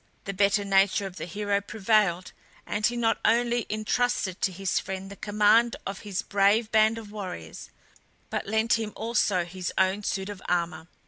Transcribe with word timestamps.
The 0.23 0.33
better 0.33 0.65
nature 0.65 1.05
of 1.05 1.17
the 1.17 1.27
hero 1.27 1.61
prevailed, 1.61 2.31
and 2.65 2.83
he 2.87 2.97
not 2.97 3.19
only 3.23 3.67
intrusted 3.69 4.41
to 4.41 4.51
his 4.51 4.79
friend 4.79 5.11
the 5.11 5.15
command 5.15 5.75
of 5.85 5.99
his 5.99 6.23
brave 6.23 6.71
band 6.71 6.97
of 6.97 7.11
warriors, 7.11 7.69
but 8.31 8.47
lent 8.47 8.79
him 8.79 8.93
also 8.95 9.45
his 9.45 9.71
own 9.77 10.01
suit 10.01 10.29
of 10.29 10.41
armour. 10.49 10.87